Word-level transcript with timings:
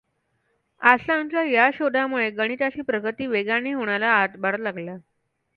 आसांच्या 0.81 1.43
या 1.43 1.69
शोधामुळे 1.73 2.29
गणिताची 2.31 2.81
प्रगती 2.81 3.27
वेगाने 3.27 3.73
होण्याला 3.73 4.11
हातभार 4.11 4.57
लागला. 4.59 4.95